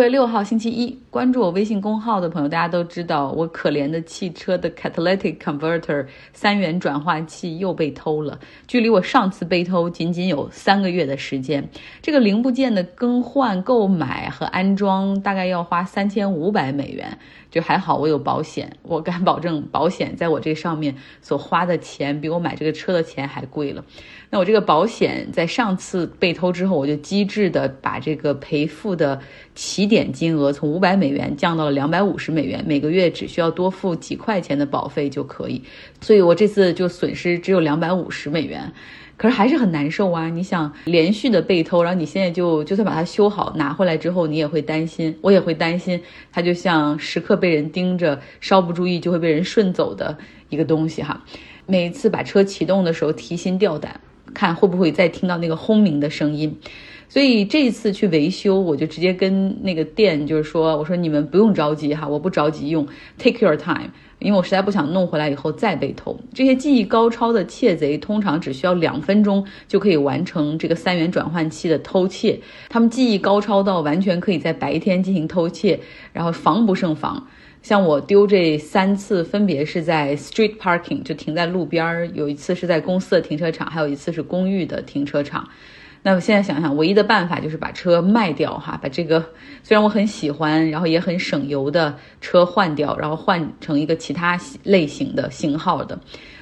[0.00, 8.40] 六月六号星期一，关注我微信公号的朋友，大家都知道我可怜的汽车的 catalytic converter 三元转化器又被偷了。
[8.66, 11.62] 距离我上次被偷仅仅有三个月的时间。
[12.00, 17.18] 这个零部件的更换、购买和安装大概要花三千五百美元。
[17.50, 23.84] 就还好，我有保险，我敢保证，保险在我这上面所花的钱比我买这个车的钱还贵了。
[24.30, 29.20] 那我这个保险在上次被偷之后，我就机智的把这个赔付的
[29.56, 35.62] 起点金额从五百美元降到了两百五十美元，每个月只需要多付几块钱的保费就可以。
[36.00, 38.72] 所以我这次就损失只有两百五十美元。
[39.16, 40.30] 可是还是很难受啊！
[40.30, 46.00] 你想连续的被偷，然后你现在就就算把它修好拿回来之后，你也会担心，我也会担心，
[46.32, 50.16] 它就像时刻被人盯着，稍不注意就会被人顺走的
[50.48, 51.22] 一个东西哈。
[51.66, 54.00] 每次把车启动的时候提心吊胆，
[54.34, 56.58] 看会不会再听到那个轰鸣的声音。
[57.08, 62.86] 所以这一次去维修，我就直接跟那个店就是说，我说你们不用着急哈，我不着急用
[63.18, 63.90] ，take your time。
[64.20, 66.18] 因为我实在不想弄回来以后再被偷。
[66.32, 72.40] 这些技艺高超的窃贼通常只需要两分钟就可以完成这个三元转换器的偷窃。
[72.68, 75.80] 他们技艺高超到完全可以在白天进行偷窃，
[76.12, 77.26] 然后防不胜防。
[77.62, 85.46] 像我丢这三次，分别是在 street parking，就停在路边儿；有一次是在公司的停车场，还有一次是公寓的停车场。
[86.02, 89.20] 那我现在想想，唯一的办法就是把车卖掉哈，把这个
[89.62, 95.98] 虽然我很喜欢，然后也很省油的车换掉，然后换成一个其他类型的型号的。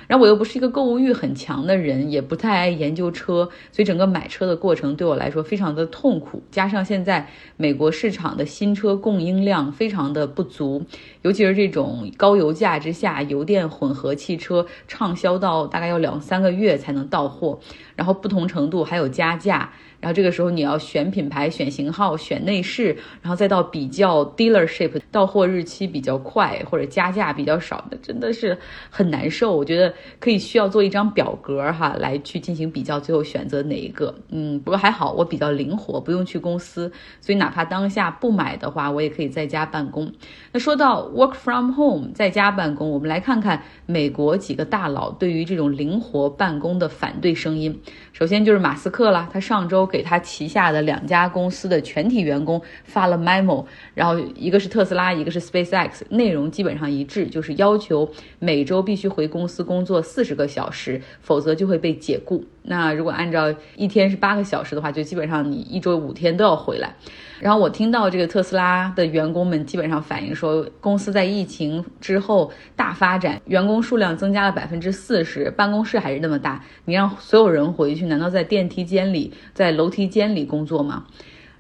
[0.09, 6.43] 然后我又不是一个购物欲很强的人，也不太爱研究车，所以整个买车的过程对我来说非常的痛苦。
[6.51, 10.83] 加上现在美国市场的新车供应量非常的不足，
[11.23, 17.61] 尤其是这种高油价之下，油电混合汽车畅销到大概要两三个月才能到货，
[17.95, 19.71] 然后不同程度还有加价。
[20.01, 28.57] 然后这个时候你要选品牌、选型号、选内饰，然后再到比较 dealership 到货日期比较快或者加价比较少的，真的是
[28.91, 29.57] 很难受。
[29.57, 34.15] 我觉得可以需要做一张表格哈，来去进行比较，最后选择哪一个。
[34.31, 40.13] 嗯，不过还好我比较灵活，不用去公司，所以哪怕当下不买的话，我也可以在家办公。
[40.53, 47.81] 那说到 work from home 在家办公，我们来看看美国几个大佬对于这种灵活办公的反对声音。
[48.13, 62.45] 首先就是马斯克了，他上周给他旗下的两家公司的全体员工发了 memo，然后一个是特斯拉，一个是 SpaceX，内容基本上一致，就是要求每周必须回公司工作四十个小时，否则就会被解雇。
[62.69, 66.95] 那如果按照一天是八个小时的话，就基本上你一周五天都要回来。
[67.41, 81.07] 然后我听到这个特斯拉的员工们基本上反映说，公司在疫情之后大发展，员工数量增加了百分之四十，办公室还是那么大，你让所有人回去，难道在电梯间里、在楼梯间里工作吗？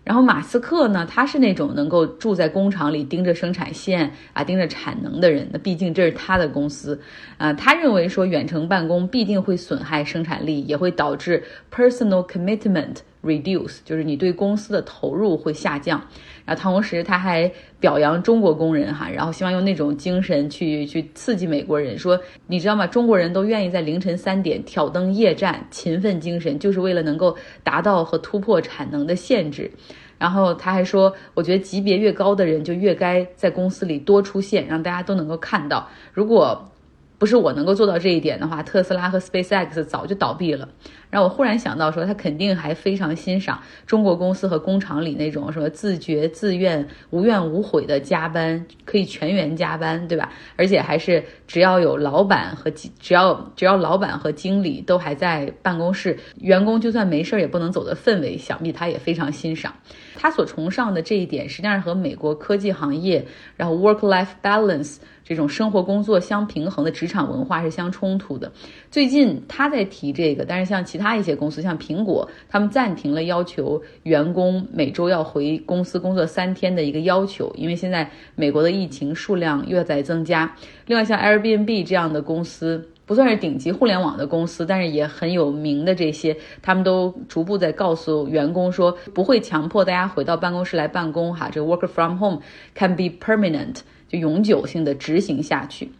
[0.08, 5.46] 然后马斯克呢，他是那种能够住在工厂里盯着生产线啊，盯着产能的人。
[5.52, 6.98] 那毕竟这是他的公司，
[7.36, 12.97] 啊，他认为说远程办公必定会损害生产力，也会导致 personal commitment。
[13.22, 16.00] Reduce 就是你对公司的投入会下降，
[16.44, 22.86] 然后同时他还表扬中国工人哈，然后希望用那种精神去去刺激美国人，说你知道吗？
[22.86, 29.70] 中国人都愿意在凌晨三点挑灯夜战，勤奋精神，就是为了能够达到和突破产能的限制。
[30.18, 35.88] 然后他还说，我觉得级别越高的人就越该在公司里多出现，让大家都能够看到。
[36.12, 36.68] 如果
[37.18, 40.68] 不是我能够做到这一点的话，特斯拉和 SpaceX 早就倒闭了。
[41.10, 50.30] 然后我忽然想到，说他肯定还非常欣赏中国公司和工厂里那种什么自觉、自愿、无怨无悔的加班，可以全员加班，对吧？
[50.56, 59.72] 而且还是只要有老板和只要只要老板和经理都还在办公室，员工就算没事儿也不能走的氛围，想必他也非常欣赏。
[60.14, 64.96] 他所崇尚的这一点，实际上和美国科技行业，然后 work-life balance
[65.28, 68.50] 这种生活工作相平衡的职场文化是相冲突的。
[68.91, 80.51] 最近他在提这个，但是像其他一些公司，像苹果，他们暂停了要求员工每周要回公司工作三天的一个要求，因为现在美国的疫情数量又在增加。
[80.86, 82.89] 另外，像 Airbnb 这样的公司。
[83.09, 92.43] 不算是顶级互联网的公司，但是也很有名的这些，他们都逐步在告诉员工说，不会强迫大家回到办公室来办公，哈，这个 work from home
[92.75, 93.77] can be permanent，
[94.09, 95.91] 就永久性的执行下去。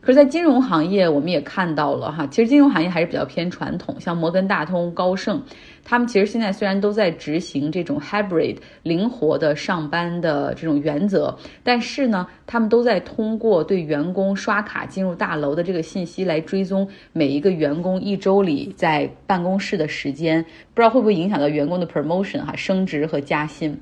[0.00, 5.42] 可是，在金融行业，我们也看到了哈，其实金融行业还是比较偏传统，像摩根大通、高盛，
[5.84, 20.42] 他们其实现在虽然都在执行这种 hybrid 灵活的上班的这种原则，但是呢，他们都在通过对员工刷卡进入大楼的这个信息来追踪每一个员工一周里在办公室的时间，
[20.72, 23.78] 不知道会不会影响到员工的 promotion 哈，升职和加薪。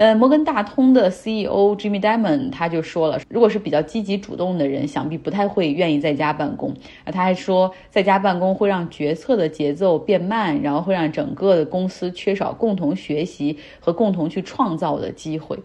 [0.00, 6.70] 呃，摩根大通的 CEO Jimmy Dimon 他就说了，如果是比较积极主动的人，想必不太会愿意在家办公。
[7.04, 15.58] 啊，他还说，在家办公会让决策的节奏变慢，然后会让整个的公司缺少共同学习和共同去创造的机会。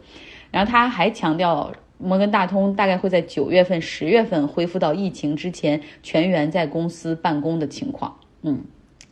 [0.51, 8.13] 然后他还强调，摩根大通大概会在九月份、十月份恢复到疫情之前全员在公司办公的情况。
[8.41, 8.61] 嗯。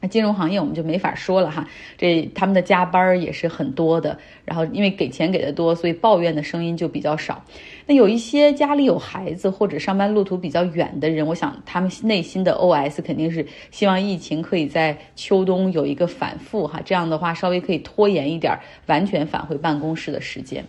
[0.03, 1.65] 那金融行业我们就没法说了哈，
[1.97, 7.45] 这他们的加班也是很多的，然后因为给钱给的多，所以抱怨的声音就比较少。
[7.85, 20.65] 那有一些家里有孩子或者上班路途比较远的人，我想他们内心的 OS 肯定是希望疫情可以在秋冬有一个反复哈，这样的话稍微可以拖延一点完全返回办公室的时间。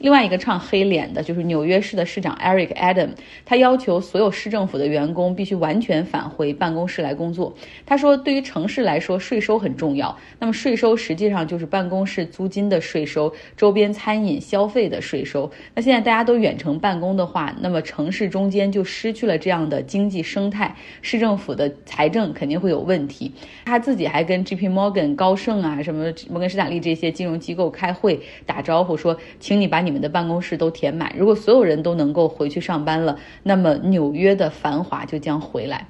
[0.00, 3.10] 另外一个唱黑脸的就是纽约市的市长 Eric Adam，
[3.44, 7.54] 他要求所有市政府的员工必须完全返回办公室来工作。
[7.84, 10.16] 他说，对于城市来说，税收很重要。
[10.38, 15.52] 那么税收实际上就是办公室租金的税收、周边餐饮消费的税收。
[15.74, 23.30] 那现在大家都远程办公的话，那么城市中间就失去了这样的经济生态，市政府的财政肯定会有问题。
[23.66, 24.66] 他自己还跟 J.P.
[24.70, 29.89] Morgan、高盛啊、什么摩根士丹利这些金融机构开会打招呼，说，请你把你。
[29.90, 31.12] 你们的办公室都填满。
[31.18, 35.86] 如果所有人都能够回去上班了，那么纽约的繁华就将回来。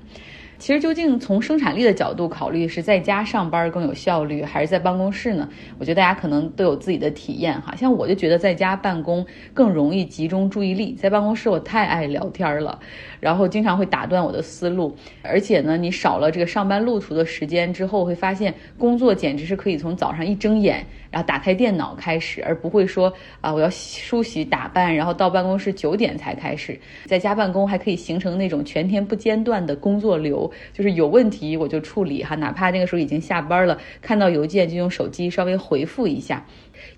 [0.58, 5.48] 其实，究竟从生产力的角度考虑，是在家上班更有效率，还是在办公室呢？
[5.78, 7.74] 我觉得大家可能都有自己的体验哈。
[7.74, 9.24] 像我就觉得在家办公
[9.54, 12.78] 更容易集中注意力，在办公室我太爱聊天了，
[13.20, 14.94] 然后经常会打断我的思路。
[15.22, 20.84] 而且呢，你少了这个上班路途的时间之后，会发现工作简直是可以从早上一睁眼。
[21.10, 26.78] 然后打开电脑开始，而不会说啊，我要梳洗打扮，然后到办公室九点才开始。
[27.06, 36.44] 在家办公还可以形成那种全天不间断的工作流，就是有问题我就处理哈，哪怕那个时候已经下班了，看到邮件就用手机稍微回复一下。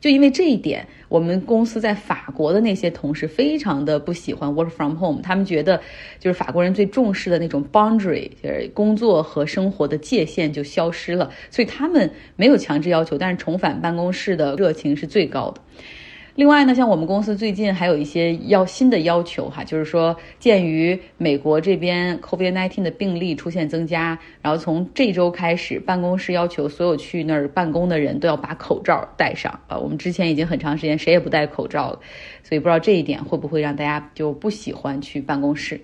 [0.00, 5.80] 就因为这一点，我们公司在法国的那些同事非常的不喜欢 work from home，他们觉得
[6.18, 15.60] 就是法国人最重视的那种 boundary，就是工作和生活的界限就消失了，所以他们没有强制要求，但是重返办公室的热情是最高的。
[16.34, 29.76] 另外呢，像我们公司最近还有一些要新的要求哈，就是说，鉴于美国这边 COVID-19 的病例出现增加，然后从这周开始，办公室要求所有去那儿办公的人都要把口罩戴上啊。
[29.76, 32.00] 我们之前已经很长时间谁也不戴口罩了，
[32.42, 35.78] 所以不知道这一点会不会让大家就不喜欢去办公室。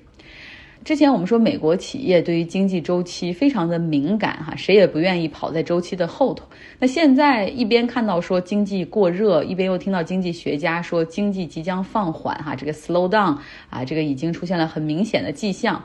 [0.84, 6.46] 之前我们说，美国企业对于经济周期非常的敏感，哈，谁也不愿意跑在周期的后头。
[6.78, 13.36] 那现在一边看到说经济过热，一边又听到经济学家说经济即将放缓，哈，这个 slow down
[13.68, 15.84] 啊，这个已经出现了很明显的迹象。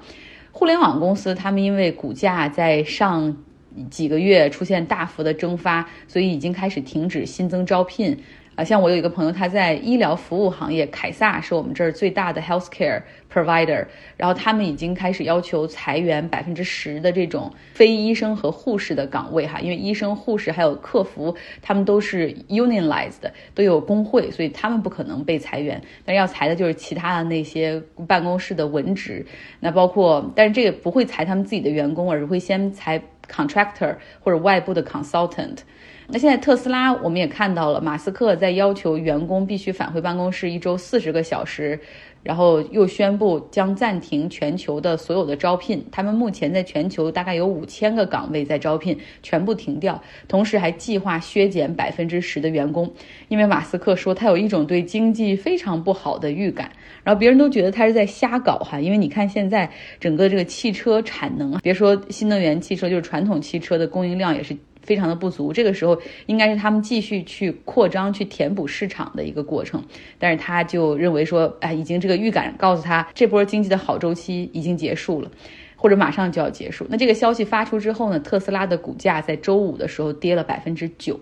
[0.51, 3.35] 互联网公司他们因为股价在上
[3.89, 8.17] 几个月出现大幅的蒸发，所以已经开始停止新增招聘。
[8.55, 13.01] 啊，像我有一个朋友，他在医疗服务行业，凯撒是我们这儿最大的 healthcare
[13.33, 13.83] provider，
[14.15, 23.23] 然后他们已经开始要求裁员百分之十的这种非医生和护士的岗位哈，因为医生、护士还有客服，他们都是 unionized，
[23.55, 29.25] 都有工会，所以他们不可能被裁员，但是要裁的就是其他的那些办公室的文职，
[29.61, 35.57] 那包括，但是这个不会裁他们自己的员工，而是会先裁 contractor 或者外部的 consultant。
[36.07, 41.79] 那现在特斯拉，我们也看到了，马斯克在要求员工必须返回办公室一周四十个小时，
[42.21, 45.83] 然后又宣布将暂停全球的所有的招聘。
[45.91, 49.99] 他们目前在全球大概有五千个岗位在招聘，全部停掉。
[50.27, 52.91] 同时还计划削减百分之十的员工，
[53.29, 56.69] 因为马斯克说他有一种对经济非常不好的预感。
[57.03, 64.55] 然后别人都觉得他是在瞎搞哈，因为你看现在整个这个汽车产能，别说新能源汽车，就是传统汽车的供应量也是。
[64.83, 69.83] 非常的不足，这个时候应该是他们继续去扩张、去填补市场的一个过程。
[70.19, 75.31] 但是他就认为说，哎，已经这个预感告诉他，这波经济的好周期已经结束了，
[75.75, 76.85] 或者马上就要结束。
[76.89, 81.19] 那这个消息发出之后呢，特斯拉的股价在周五的时候跌了百分之九。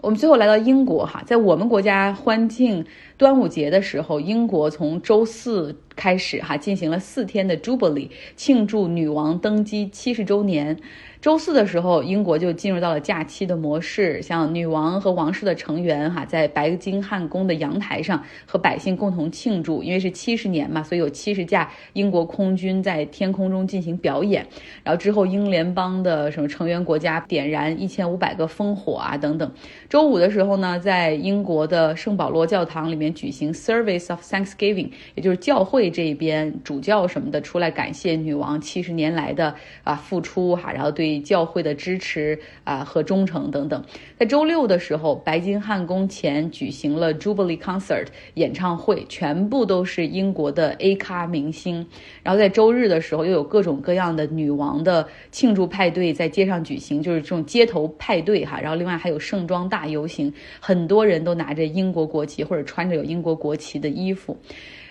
[0.00, 2.84] 我们最后来到英国哈，在我们国家欢庆
[3.16, 10.78] 端午节的时候，英国从周四开始哈进行了四天的 Jubilee，庆祝女王登基七十周年。
[11.20, 24.46] 周四的时候，英国就进入到了假期的模式，像女王和王室的成员哈，在白金汉宫的阳台上和百姓共同庆祝，因为是七十年嘛，所以有七十架英国空军在天空中进行表演。
[24.84, 29.52] 然后之后，英联邦的什么成员国家点燃一千五百个烽火啊等等。
[29.88, 41.07] 周五的时候呢，在英国的圣保罗教堂里面举行 Service of Thanksgiving，也就是教会这边主教什么的出来感谢女王七十年来的啊付出哈，然后对。
[41.08, 43.82] 对教会的支持啊和忠诚等等。
[44.18, 51.86] 在周六的时候，白金汉宫前举行了 Jubilee Concert 演唱会，全部都是英国的 A 咖明星。
[52.22, 58.60] 然后在周日的时候，又有各种各样的女王的庆祝派对在街上举行，就是这种街头派对哈。
[58.60, 64.36] 然后另外还有盛装大游行，很多人都拿着英国国旗或者穿着有英国国旗的衣服。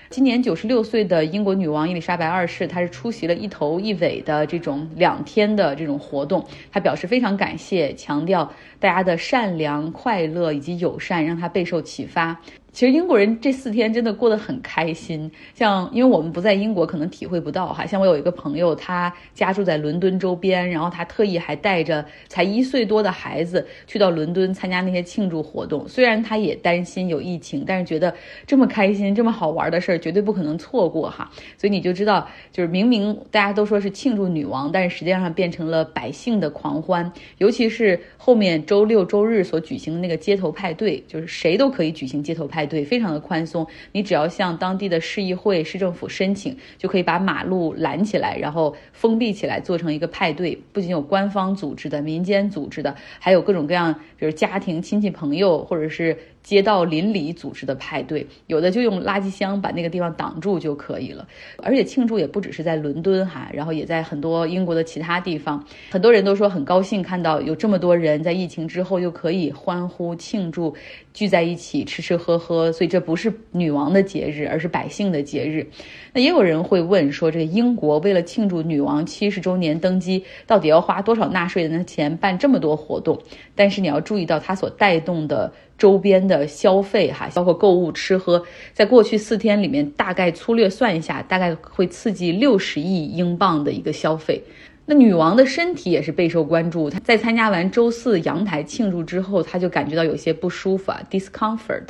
[0.10, 6.46] 今年九十六岁的英国女王伊丽莎白二世，她是出席了一头一尾的这种两天的这种活动。
[6.72, 8.50] 她表示非常感谢，强调
[8.80, 12.40] 大家的善良、快乐以及友善，让她备受启发。
[12.74, 17.84] 其实英国人这四天真的过得很开心，像因为我们不在英国，可能体会不到哈。
[17.88, 25.88] 像我有一个朋友，他家住在伦敦周边，然后他特意还带着才一岁多的孩子去到伦敦参加那些庆祝活动。
[25.88, 28.14] 虽然他也担心有疫情，但是觉得
[28.46, 31.32] 这么开心、这么好玩的事儿绝对不可能错过哈。
[31.58, 37.12] 所以你就知道，就是明明大家都说是庆祝女王，但是实际上变成了百姓的狂欢。
[37.40, 42.57] 尤其是后面周六周日所举行的那个街头派对，就是谁都可以举行街头派。
[42.58, 50.60] 派对，非常的宽松，你只要向当地的市议会、市政府申请，就可以把马路拦起来，然后封闭起来，做成一个派对。
[50.74, 56.18] 不仅有官方组织的、民间组织的，还有各种各样，比如家庭、亲戚、朋友，或者是。
[56.48, 61.28] 街道邻里组织的派对，有的就用垃圾箱把那个地方挡住就可以了。
[61.62, 65.62] 而且庆祝也不只是在伦敦哈，然后也在很多英国的其他地方。
[65.90, 70.74] 很多人都说很高兴看到有这么多人在疫情之后又可以欢呼庆祝，
[71.14, 72.72] 聚在一起吃吃喝喝。
[72.72, 75.68] 所以这不是女王的节日，而是百姓的节日。
[76.14, 83.22] 那也有人会问说，这个英国为了庆祝女王七十周年登基，到底要花多少纳税人的钱办这么多活动？
[83.54, 85.52] 但是你要注意到它所带动的。
[85.78, 88.44] 周边的消费哈，包括购物、吃喝，
[88.74, 94.44] 在过去四天里面，大概粗略算一下，大概会刺激六十亿英镑的一个消费。
[94.90, 96.90] 那女王的身体也是备受关注。
[96.90, 101.84] 她在参加完周四阳台庆祝之后，她就感觉到有些不舒服啊，discomfort。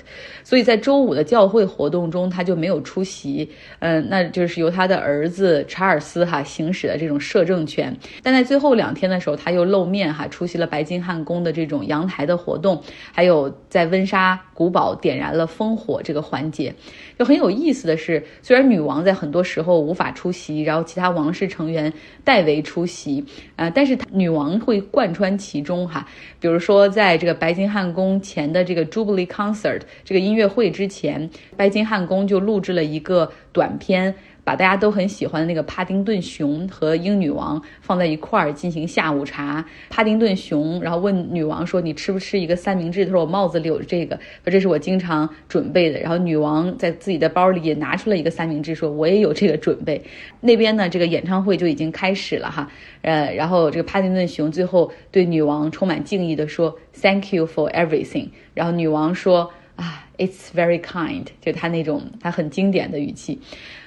[0.44, 3.48] 所以在周五的教会活动中，她就没有出席。
[3.82, 7.96] 嗯，那就是由她的儿子查尔斯哈行使的这种摄政权。
[8.24, 16.74] 但在最后两天的时候，他又露面哈，出席了白金汉宫的这种阳台的活动，还有在温莎古堡点燃了烽火这个环节。
[17.20, 22.87] 就很有意思的是，虽然女王在很多时候无法出席，然后其他王室成员代为出。
[22.88, 23.24] 席，
[23.58, 26.08] 呃，但是女王会贯穿其中哈。
[26.40, 34.16] 比如说，在这个白金汉宫前的这个 Jubilee Concert 这个音乐会之前，白金汉宫就录制了一个短片。
[34.48, 39.66] 把大家都很喜欢的那个帕丁顿熊和英女王放在一块儿进行下午茶。
[39.90, 50.02] 帕丁顿熊然后问女王说：“你吃不吃一个三明治？”他说：“我帽子里有这个，这是我经常准备的。”然后女王在自己的包里也拿出了一个三明治，说：“我也有这个准备。”
[50.40, 52.72] 那边呢，这个演唱会就已经开始了哈。
[53.02, 63.40] 呃，然后这个帕丁顿熊最后对女王充满敬意的说：“Thank you for everything。”然后女王说：“啊，It's very kind。”就他那种他很经典的语气。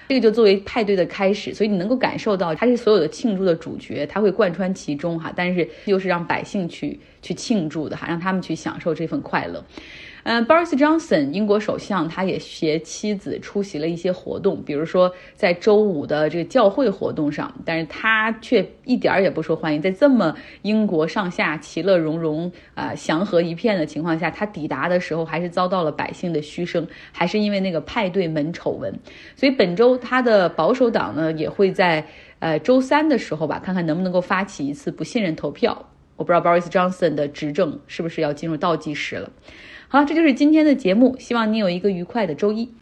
[0.08, 9.64] 这个就作为派对的开始，所以你能够感受到他是所有的庆祝的主角，他会贯穿其中哈，但是又是让百姓去去庆祝的哈，让他们去享受这份快乐。
[10.22, 19.80] 嗯，Boris Johnson 英国首相，他也携妻子出席了一些活动，比如说在周五的这个教会活动上，但是他却一点儿也不受欢迎。
[19.80, 28.92] 在这么英国上下其乐融融啊祥和一片的情况下，他抵达的时候还是遭到了百姓的嘘声，还是因为那个派对门丑闻。
[29.36, 32.04] 所以本周他的保守党呢也会在
[32.40, 35.86] 呃周三的时候吧，看看能不能够发起一次不信任投票。
[36.16, 39.30] 我不知道 Boris Johnson 的执政是不是要进入倒计时了。
[39.92, 42.72] 好，这就是今天的节目，希望你有一个愉快的周一。